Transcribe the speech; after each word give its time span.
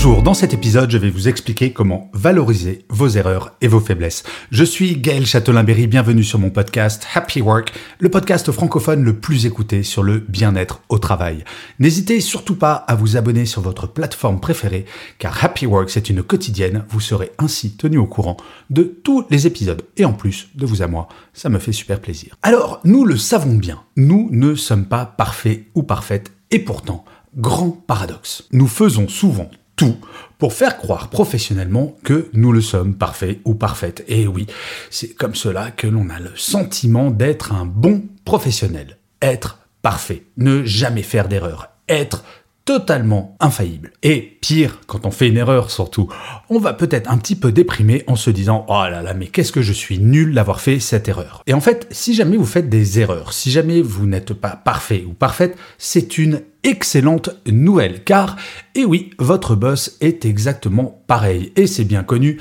Bonjour, 0.00 0.22
dans 0.22 0.32
cet 0.32 0.54
épisode, 0.54 0.92
je 0.92 0.96
vais 0.96 1.10
vous 1.10 1.26
expliquer 1.26 1.72
comment 1.72 2.08
valoriser 2.12 2.84
vos 2.88 3.08
erreurs 3.08 3.56
et 3.60 3.66
vos 3.66 3.80
faiblesses. 3.80 4.22
Je 4.52 4.62
suis 4.62 4.96
Gaël 4.96 5.26
Châtelain-Berry, 5.26 5.88
bienvenue 5.88 6.22
sur 6.22 6.38
mon 6.38 6.50
podcast 6.50 7.04
Happy 7.16 7.40
Work, 7.40 7.72
le 7.98 8.08
podcast 8.08 8.52
francophone 8.52 9.02
le 9.02 9.14
plus 9.18 9.44
écouté 9.44 9.82
sur 9.82 10.04
le 10.04 10.20
bien-être 10.20 10.82
au 10.88 11.00
travail. 11.00 11.42
N'hésitez 11.80 12.20
surtout 12.20 12.54
pas 12.54 12.74
à 12.74 12.94
vous 12.94 13.16
abonner 13.16 13.44
sur 13.44 13.60
votre 13.60 13.88
plateforme 13.88 14.38
préférée, 14.38 14.84
car 15.18 15.44
Happy 15.44 15.66
Work, 15.66 15.90
c'est 15.90 16.08
une 16.08 16.22
quotidienne, 16.22 16.84
vous 16.90 17.00
serez 17.00 17.32
ainsi 17.38 17.72
tenu 17.72 17.98
au 17.98 18.06
courant 18.06 18.36
de 18.70 18.84
tous 18.84 19.24
les 19.30 19.48
épisodes. 19.48 19.82
Et 19.96 20.04
en 20.04 20.12
plus, 20.12 20.48
de 20.54 20.64
vous 20.64 20.80
à 20.80 20.86
moi, 20.86 21.08
ça 21.32 21.48
me 21.48 21.58
fait 21.58 21.72
super 21.72 21.98
plaisir. 21.98 22.36
Alors, 22.44 22.78
nous 22.84 23.04
le 23.04 23.16
savons 23.16 23.54
bien, 23.54 23.82
nous 23.96 24.28
ne 24.30 24.54
sommes 24.54 24.86
pas 24.86 25.06
parfaits 25.06 25.64
ou 25.74 25.82
parfaites, 25.82 26.30
et 26.52 26.60
pourtant, 26.60 27.04
grand 27.36 27.70
paradoxe. 27.70 28.44
Nous 28.52 28.68
faisons 28.68 29.08
souvent 29.08 29.50
tout 29.78 29.96
pour 30.36 30.52
faire 30.52 30.76
croire 30.76 31.08
professionnellement 31.08 31.96
que 32.04 32.28
nous 32.34 32.52
le 32.52 32.60
sommes 32.60 32.96
parfaits 32.96 33.40
ou 33.44 33.54
parfaites. 33.54 34.04
Et 34.08 34.26
oui, 34.26 34.46
c'est 34.90 35.14
comme 35.14 35.34
cela 35.34 35.70
que 35.70 35.86
l'on 35.86 36.10
a 36.10 36.20
le 36.20 36.32
sentiment 36.36 37.10
d'être 37.10 37.52
un 37.52 37.64
bon 37.64 38.04
professionnel. 38.26 38.98
Être 39.22 39.60
parfait, 39.80 40.24
ne 40.36 40.64
jamais 40.64 41.02
faire 41.02 41.28
d'erreur, 41.28 41.70
être 41.88 42.24
totalement 42.68 43.34
infaillible. 43.40 43.92
Et 44.02 44.36
pire, 44.42 44.80
quand 44.86 45.06
on 45.06 45.10
fait 45.10 45.28
une 45.28 45.38
erreur 45.38 45.70
surtout, 45.70 46.10
on 46.50 46.58
va 46.58 46.74
peut-être 46.74 47.10
un 47.10 47.16
petit 47.16 47.34
peu 47.34 47.50
déprimer 47.50 48.04
en 48.08 48.14
se 48.14 48.28
disant 48.28 48.66
"Oh 48.68 48.84
là 48.90 49.00
là, 49.00 49.14
mais 49.14 49.28
qu'est-ce 49.28 49.52
que 49.52 49.62
je 49.62 49.72
suis 49.72 49.98
nul 49.98 50.34
d'avoir 50.34 50.60
fait 50.60 50.78
cette 50.78 51.08
erreur." 51.08 51.42
Et 51.46 51.54
en 51.54 51.62
fait, 51.62 51.86
si 51.90 52.12
jamais 52.12 52.36
vous 52.36 52.44
faites 52.44 52.68
des 52.68 53.00
erreurs, 53.00 53.32
si 53.32 53.50
jamais 53.50 53.80
vous 53.80 54.04
n'êtes 54.04 54.34
pas 54.34 54.50
parfait 54.50 55.06
ou 55.08 55.14
parfaite, 55.14 55.56
c'est 55.78 56.18
une 56.18 56.42
excellente 56.62 57.30
nouvelle 57.46 58.04
car 58.04 58.36
et 58.74 58.84
oui, 58.84 59.12
votre 59.18 59.54
boss 59.54 59.96
est 60.02 60.26
exactement 60.26 61.02
pareil 61.06 61.54
et 61.56 61.66
c'est 61.66 61.84
bien 61.84 62.02
connu 62.02 62.38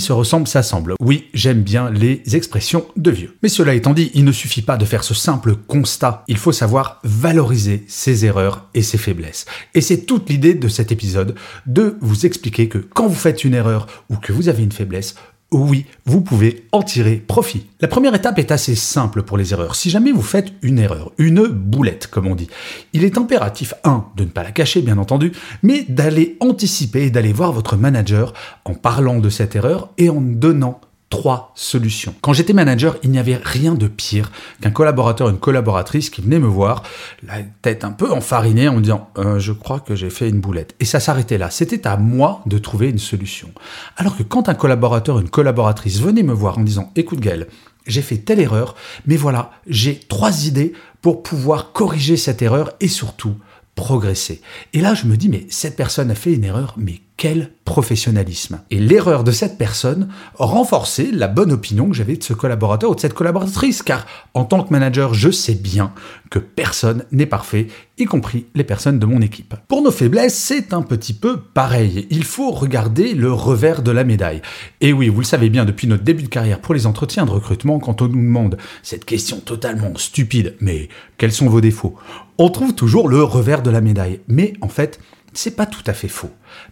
se 0.00 0.12
ressemblent 0.12 0.48
s'assemblent. 0.48 0.94
Oui, 1.00 1.28
j'aime 1.34 1.62
bien 1.62 1.90
les 1.90 2.22
expressions 2.34 2.86
de 2.96 3.10
vieux. 3.10 3.36
Mais 3.42 3.48
cela 3.48 3.74
étant 3.74 3.94
dit, 3.94 4.10
il 4.14 4.24
ne 4.24 4.32
suffit 4.32 4.62
pas 4.62 4.76
de 4.76 4.84
faire 4.84 5.04
ce 5.04 5.14
simple 5.14 5.56
constat, 5.56 6.24
il 6.28 6.36
faut 6.36 6.52
savoir 6.52 7.00
valoriser 7.04 7.84
ses 7.88 8.24
erreurs 8.24 8.68
et 8.74 8.82
ses 8.82 8.98
faiblesses. 8.98 9.46
Et 9.74 9.80
c'est 9.80 10.06
toute 10.06 10.28
l'idée 10.28 10.54
de 10.54 10.68
cet 10.68 10.92
épisode, 10.92 11.34
de 11.66 11.96
vous 12.00 12.26
expliquer 12.26 12.68
que 12.68 12.78
quand 12.78 13.06
vous 13.06 13.14
faites 13.14 13.44
une 13.44 13.54
erreur 13.54 13.86
ou 14.10 14.16
que 14.16 14.32
vous 14.32 14.48
avez 14.48 14.62
une 14.62 14.72
faiblesse, 14.72 15.14
oui, 15.58 15.86
vous 16.04 16.20
pouvez 16.20 16.66
en 16.72 16.82
tirer 16.82 17.16
profit. 17.16 17.66
La 17.80 17.88
première 17.88 18.14
étape 18.14 18.38
est 18.38 18.50
assez 18.50 18.74
simple 18.74 19.22
pour 19.22 19.38
les 19.38 19.52
erreurs. 19.52 19.76
Si 19.76 19.88
jamais 19.88 20.10
vous 20.10 20.22
faites 20.22 20.52
une 20.62 20.78
erreur, 20.78 21.12
une 21.18 21.46
boulette 21.46 22.08
comme 22.08 22.26
on 22.26 22.34
dit, 22.34 22.48
il 22.92 23.04
est 23.04 23.18
impératif, 23.18 23.74
un, 23.84 24.06
de 24.16 24.24
ne 24.24 24.30
pas 24.30 24.42
la 24.42 24.50
cacher 24.50 24.82
bien 24.82 24.98
entendu, 24.98 25.32
mais 25.62 25.84
d'aller 25.88 26.36
anticiper 26.40 27.04
et 27.04 27.10
d'aller 27.10 27.32
voir 27.32 27.52
votre 27.52 27.76
manager 27.76 28.32
en 28.64 28.74
parlant 28.74 29.20
de 29.20 29.28
cette 29.28 29.54
erreur 29.54 29.90
et 29.96 30.10
en 30.10 30.20
donnant 30.20 30.80
trois 31.14 31.52
solutions. 31.54 32.12
Quand 32.22 32.32
j'étais 32.32 32.52
manager, 32.52 32.96
il 33.04 33.10
n'y 33.10 33.20
avait 33.20 33.40
rien 33.42 33.74
de 33.74 33.86
pire 33.86 34.32
qu'un 34.60 34.72
collaborateur, 34.72 35.28
une 35.28 35.38
collaboratrice 35.38 36.10
qui 36.10 36.20
venait 36.22 36.40
me 36.40 36.48
voir, 36.48 36.82
la 37.22 37.36
tête 37.62 37.84
un 37.84 37.92
peu 37.92 38.10
enfarinée, 38.10 38.66
en 38.66 38.74
me 38.74 38.80
disant 38.80 39.10
euh, 39.18 39.38
Je 39.38 39.52
crois 39.52 39.78
que 39.78 39.94
j'ai 39.94 40.10
fait 40.10 40.28
une 40.28 40.40
boulette. 40.40 40.74
Et 40.80 40.84
ça 40.84 40.98
s'arrêtait 40.98 41.38
là. 41.38 41.50
C'était 41.50 41.86
à 41.86 41.96
moi 41.96 42.42
de 42.46 42.58
trouver 42.58 42.90
une 42.90 42.98
solution. 42.98 43.48
Alors 43.96 44.16
que 44.16 44.24
quand 44.24 44.48
un 44.48 44.54
collaborateur, 44.54 45.20
une 45.20 45.30
collaboratrice 45.30 46.00
venait 46.00 46.24
me 46.24 46.32
voir 46.32 46.58
en 46.58 46.62
disant 46.62 46.90
Écoute 46.96 47.20
Gaël, 47.20 47.46
j'ai 47.86 48.02
fait 48.02 48.16
telle 48.16 48.40
erreur, 48.40 48.74
mais 49.06 49.16
voilà, 49.16 49.52
j'ai 49.68 50.00
trois 50.08 50.46
idées 50.46 50.72
pour 51.00 51.22
pouvoir 51.22 51.72
corriger 51.72 52.16
cette 52.16 52.42
erreur 52.42 52.72
et 52.80 52.88
surtout 52.88 53.36
progresser. 53.76 54.40
Et 54.72 54.80
là, 54.80 54.94
je 54.94 55.06
me 55.06 55.16
dis, 55.16 55.28
mais 55.28 55.46
cette 55.48 55.76
personne 55.76 56.10
a 56.10 56.14
fait 56.14 56.32
une 56.32 56.44
erreur, 56.44 56.74
mais 56.76 57.00
quel 57.16 57.52
professionnalisme. 57.64 58.60
Et 58.70 58.80
l'erreur 58.80 59.24
de 59.24 59.30
cette 59.30 59.56
personne 59.56 60.08
renforçait 60.34 61.10
la 61.12 61.28
bonne 61.28 61.52
opinion 61.52 61.88
que 61.88 61.94
j'avais 61.94 62.16
de 62.16 62.22
ce 62.24 62.32
collaborateur 62.32 62.90
ou 62.90 62.94
de 62.94 63.00
cette 63.00 63.14
collaboratrice, 63.14 63.82
car 63.82 64.04
en 64.34 64.44
tant 64.44 64.62
que 64.64 64.72
manager, 64.72 65.14
je 65.14 65.30
sais 65.30 65.54
bien 65.54 65.92
que 66.30 66.40
personne 66.40 67.04
n'est 67.12 67.26
parfait, 67.26 67.68
y 67.98 68.04
compris 68.04 68.46
les 68.54 68.64
personnes 68.64 68.98
de 68.98 69.06
mon 69.06 69.22
équipe. 69.22 69.54
Pour 69.68 69.80
nos 69.80 69.92
faiblesses, 69.92 70.34
c'est 70.34 70.72
un 70.74 70.82
petit 70.82 71.14
peu 71.14 71.40
pareil. 71.40 72.08
Il 72.10 72.24
faut 72.24 72.50
regarder 72.50 73.14
le 73.14 73.32
revers 73.32 73.82
de 73.82 73.92
la 73.92 74.04
médaille. 74.04 74.42
Et 74.80 74.92
oui, 74.92 75.08
vous 75.08 75.20
le 75.20 75.26
savez 75.26 75.50
bien 75.50 75.64
depuis 75.64 75.86
notre 75.86 76.02
début 76.02 76.24
de 76.24 76.28
carrière 76.28 76.60
pour 76.60 76.74
les 76.74 76.86
entretiens 76.86 77.26
de 77.26 77.30
recrutement, 77.30 77.78
quand 77.78 78.02
on 78.02 78.08
nous 78.08 78.20
demande 78.20 78.56
cette 78.82 79.04
question 79.04 79.38
totalement 79.38 79.92
stupide, 79.96 80.56
mais 80.60 80.88
quels 81.16 81.32
sont 81.32 81.48
vos 81.48 81.60
défauts? 81.60 81.94
On 82.38 82.48
trouve 82.50 82.74
toujours 82.74 83.08
le 83.08 83.22
revers 83.22 83.62
de 83.62 83.70
la 83.70 83.80
médaille. 83.80 84.20
Mais 84.26 84.54
en 84.60 84.68
fait, 84.68 84.98
c'est 85.34 85.56
pas 85.56 85.66
tout 85.66 85.82
à 85.86 85.92
fait 85.92 86.08
faux. 86.08 86.30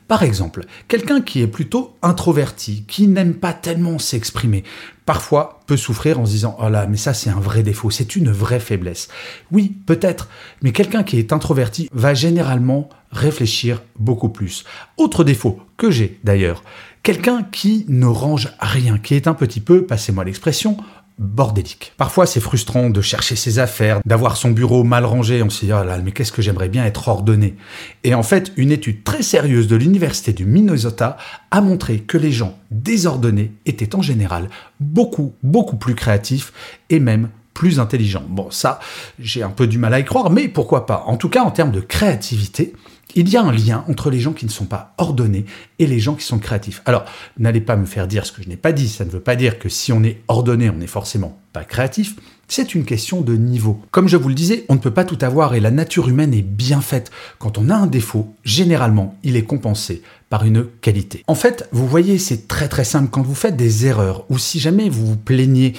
Par 0.08 0.22
exemple, 0.22 0.64
quelqu'un 0.88 1.20
qui 1.20 1.40
est 1.40 1.46
plutôt 1.46 1.96
introverti, 2.02 2.84
qui 2.86 3.06
n'aime 3.08 3.34
pas 3.34 3.52
tellement 3.52 3.98
s'exprimer, 3.98 4.64
parfois 5.06 5.60
peut 5.66 5.76
souffrir 5.76 6.20
en 6.20 6.26
se 6.26 6.32
disant 6.32 6.56
Oh 6.60 6.68
là, 6.68 6.86
mais 6.86 6.96
ça 6.96 7.14
c'est 7.14 7.30
un 7.30 7.40
vrai 7.40 7.62
défaut, 7.62 7.90
c'est 7.90 8.16
une 8.16 8.30
vraie 8.30 8.60
faiblesse. 8.60 9.08
Oui, 9.50 9.76
peut-être, 9.86 10.28
mais 10.62 10.72
quelqu'un 10.72 11.02
qui 11.02 11.18
est 11.18 11.32
introverti 11.32 11.88
va 11.92 12.14
généralement 12.14 12.88
réfléchir 13.10 13.82
beaucoup 13.98 14.28
plus. 14.28 14.64
Autre 14.96 15.24
défaut 15.24 15.60
que 15.76 15.90
j'ai 15.90 16.18
d'ailleurs, 16.24 16.62
quelqu'un 17.02 17.42
qui 17.42 17.84
ne 17.88 18.06
range 18.06 18.50
rien, 18.60 18.98
qui 18.98 19.14
est 19.14 19.26
un 19.26 19.34
petit 19.34 19.60
peu, 19.60 19.84
passez-moi 19.84 20.24
l'expression, 20.24 20.76
bordélique. 21.22 21.92
Parfois, 21.96 22.26
c'est 22.26 22.40
frustrant 22.40 22.90
de 22.90 23.00
chercher 23.00 23.36
ses 23.36 23.58
affaires, 23.58 24.00
d'avoir 24.04 24.36
son 24.36 24.50
bureau 24.50 24.84
mal 24.84 25.04
rangé. 25.04 25.42
On 25.42 25.50
se 25.50 25.64
dit, 25.64 25.72
oh 25.72 25.84
là, 25.84 25.98
mais 25.98 26.12
qu'est-ce 26.12 26.32
que 26.32 26.42
j'aimerais 26.42 26.68
bien 26.68 26.84
être 26.84 27.08
ordonné. 27.08 27.56
Et 28.04 28.14
en 28.14 28.22
fait, 28.22 28.52
une 28.56 28.72
étude 28.72 29.04
très 29.04 29.22
sérieuse 29.22 29.68
de 29.68 29.76
l'Université 29.76 30.32
du 30.32 30.44
Minnesota 30.44 31.16
a 31.50 31.60
montré 31.60 32.00
que 32.00 32.18
les 32.18 32.32
gens 32.32 32.58
désordonnés 32.70 33.52
étaient 33.66 33.94
en 33.94 34.02
général 34.02 34.48
beaucoup, 34.80 35.34
beaucoup 35.42 35.76
plus 35.76 35.94
créatifs 35.94 36.52
et 36.90 36.98
même 36.98 37.28
plus 37.54 37.80
intelligents. 37.80 38.24
Bon, 38.28 38.50
ça, 38.50 38.80
j'ai 39.18 39.42
un 39.42 39.50
peu 39.50 39.66
du 39.66 39.78
mal 39.78 39.94
à 39.94 40.00
y 40.00 40.04
croire, 40.04 40.30
mais 40.30 40.48
pourquoi 40.48 40.86
pas. 40.86 41.04
En 41.06 41.16
tout 41.16 41.28
cas, 41.28 41.42
en 41.42 41.50
termes 41.50 41.72
de 41.72 41.80
créativité, 41.80 42.72
il 43.14 43.28
y 43.28 43.36
a 43.36 43.42
un 43.42 43.52
lien 43.52 43.84
entre 43.88 44.10
les 44.10 44.20
gens 44.20 44.32
qui 44.32 44.46
ne 44.46 44.50
sont 44.50 44.64
pas 44.64 44.94
ordonnés 44.98 45.44
et 45.78 45.86
les 45.86 45.98
gens 45.98 46.14
qui 46.14 46.24
sont 46.24 46.38
créatifs. 46.38 46.82
Alors, 46.86 47.04
n'allez 47.38 47.60
pas 47.60 47.76
me 47.76 47.86
faire 47.86 48.06
dire 48.06 48.24
ce 48.24 48.32
que 48.32 48.42
je 48.42 48.48
n'ai 48.48 48.56
pas 48.56 48.72
dit. 48.72 48.88
Ça 48.88 49.04
ne 49.04 49.10
veut 49.10 49.20
pas 49.20 49.36
dire 49.36 49.58
que 49.58 49.68
si 49.68 49.92
on 49.92 50.02
est 50.02 50.22
ordonné, 50.28 50.70
on 50.70 50.76
n'est 50.76 50.86
forcément 50.86 51.38
pas 51.52 51.64
créatif. 51.64 52.16
C'est 52.48 52.74
une 52.74 52.84
question 52.84 53.22
de 53.22 53.34
niveau. 53.34 53.80
Comme 53.90 54.08
je 54.08 54.16
vous 54.16 54.28
le 54.28 54.34
disais, 54.34 54.64
on 54.68 54.74
ne 54.74 54.78
peut 54.78 54.90
pas 54.90 55.04
tout 55.04 55.18
avoir 55.22 55.54
et 55.54 55.60
la 55.60 55.70
nature 55.70 56.08
humaine 56.08 56.34
est 56.34 56.42
bien 56.42 56.80
faite. 56.80 57.10
Quand 57.38 57.56
on 57.56 57.70
a 57.70 57.74
un 57.74 57.86
défaut, 57.86 58.34
généralement, 58.44 59.16
il 59.22 59.36
est 59.36 59.44
compensé 59.44 60.02
par 60.28 60.44
une 60.44 60.66
qualité. 60.80 61.24
En 61.28 61.34
fait, 61.34 61.68
vous 61.72 61.86
voyez, 61.86 62.18
c'est 62.18 62.48
très 62.48 62.68
très 62.68 62.84
simple. 62.84 63.10
Quand 63.10 63.22
vous 63.22 63.34
faites 63.34 63.56
des 63.56 63.86
erreurs 63.86 64.24
ou 64.30 64.38
si 64.38 64.60
jamais 64.60 64.88
vous 64.88 65.06
vous 65.06 65.16
plaignez 65.16 65.74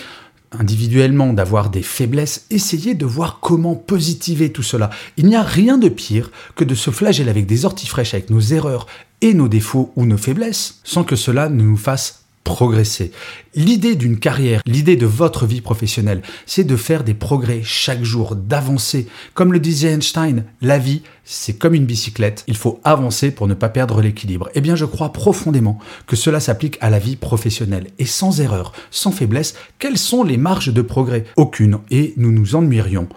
individuellement, 0.59 1.33
d'avoir 1.33 1.69
des 1.69 1.83
faiblesses, 1.83 2.45
essayez 2.49 2.93
de 2.95 3.05
voir 3.05 3.39
comment 3.39 3.75
positiver 3.75 4.51
tout 4.51 4.63
cela. 4.63 4.89
Il 5.17 5.25
n'y 5.25 5.35
a 5.35 5.43
rien 5.43 5.77
de 5.77 5.89
pire 5.89 6.31
que 6.55 6.63
de 6.63 6.75
se 6.75 6.91
flageller 6.91 7.29
avec 7.29 7.45
des 7.45 7.65
orties 7.65 7.87
fraîches 7.87 8.13
avec 8.13 8.29
nos 8.29 8.39
erreurs 8.39 8.87
et 9.21 9.33
nos 9.33 9.47
défauts 9.47 9.91
ou 9.95 10.05
nos 10.05 10.17
faiblesses, 10.17 10.79
sans 10.83 11.03
que 11.03 11.15
cela 11.15 11.49
ne 11.49 11.63
nous 11.63 11.77
fasse 11.77 12.22
progresser. 12.43 13.11
L'idée 13.55 13.95
d'une 13.95 14.19
carrière, 14.19 14.61
l'idée 14.65 14.95
de 14.95 15.05
votre 15.05 15.45
vie 15.45 15.61
professionnelle, 15.61 16.21
c'est 16.45 16.63
de 16.63 16.75
faire 16.75 17.03
des 17.03 17.13
progrès 17.13 17.61
chaque 17.63 18.03
jour, 18.03 18.35
d'avancer. 18.35 19.07
Comme 19.33 19.53
le 19.53 19.59
disait 19.59 19.91
Einstein, 19.91 20.45
la 20.61 20.79
vie, 20.79 21.03
c'est 21.23 21.57
comme 21.57 21.73
une 21.73 21.85
bicyclette, 21.85 22.43
il 22.47 22.57
faut 22.57 22.79
avancer 22.83 23.31
pour 23.31 23.47
ne 23.47 23.53
pas 23.53 23.69
perdre 23.69 24.01
l'équilibre. 24.01 24.49
Eh 24.55 24.61
bien, 24.61 24.75
je 24.75 24.85
crois 24.85 25.13
profondément 25.13 25.79
que 26.07 26.15
cela 26.15 26.39
s'applique 26.39 26.77
à 26.81 26.89
la 26.89 26.99
vie 26.99 27.15
professionnelle. 27.15 27.87
Et 27.99 28.05
sans 28.05 28.41
erreur, 28.41 28.73
sans 28.91 29.11
faiblesse, 29.11 29.55
quelles 29.79 29.97
sont 29.97 30.23
les 30.23 30.37
marges 30.37 30.73
de 30.73 30.81
progrès? 30.81 31.25
Aucune, 31.35 31.79
et 31.91 32.13
nous 32.17 32.31
nous 32.31 32.55
ennuierions 32.55 33.07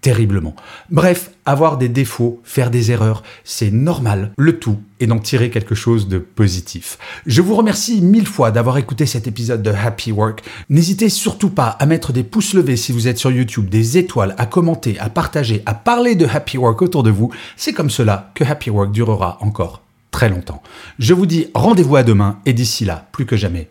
terriblement. 0.00 0.54
Bref, 0.90 1.30
avoir 1.44 1.76
des 1.76 1.88
défauts, 1.88 2.40
faire 2.44 2.70
des 2.70 2.90
erreurs, 2.90 3.22
c'est 3.44 3.70
normal. 3.70 4.32
Le 4.38 4.58
tout 4.58 4.78
est 5.00 5.06
d'en 5.06 5.18
tirer 5.18 5.50
quelque 5.50 5.74
chose 5.74 6.08
de 6.08 6.18
positif. 6.18 6.98
Je 7.26 7.42
vous 7.42 7.54
remercie 7.54 8.00
mille 8.00 8.26
fois 8.26 8.50
d'avoir 8.50 8.78
écouté 8.78 9.06
cet 9.06 9.26
épisode 9.26 9.62
de 9.62 9.70
Happy 9.70 10.12
Work. 10.12 10.42
N'hésitez 10.68 11.08
surtout 11.08 11.50
pas 11.50 11.68
à 11.68 11.86
mettre 11.86 12.12
des 12.12 12.24
pouces 12.24 12.54
levés 12.54 12.76
si 12.76 12.92
vous 12.92 13.08
êtes 13.08 13.18
sur 13.18 13.30
YouTube, 13.30 13.68
des 13.68 13.98
étoiles, 13.98 14.34
à 14.38 14.46
commenter, 14.46 14.98
à 14.98 15.10
partager, 15.10 15.62
à 15.66 15.74
parler 15.74 16.14
de 16.14 16.26
Happy 16.26 16.58
Work 16.58 16.80
autour 16.82 17.02
de 17.02 17.10
vous. 17.10 17.30
C'est 17.56 17.72
comme 17.72 17.90
cela 17.90 18.30
que 18.34 18.44
Happy 18.44 18.70
Work 18.70 18.92
durera 18.92 19.38
encore 19.40 19.82
très 20.10 20.28
longtemps. 20.28 20.62
Je 20.98 21.14
vous 21.14 21.26
dis 21.26 21.48
rendez-vous 21.54 21.96
à 21.96 22.02
demain 22.02 22.38
et 22.46 22.52
d'ici 22.52 22.84
là, 22.84 23.08
plus 23.12 23.26
que 23.26 23.36
jamais, 23.36 23.68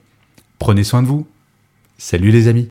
prenez 0.58 0.84
soin 0.84 1.02
de 1.02 1.08
vous. 1.08 1.28
Salut 1.98 2.32
les 2.32 2.48
amis 2.48 2.70